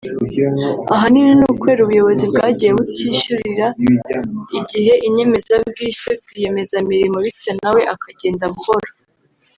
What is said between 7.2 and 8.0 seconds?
bityo na we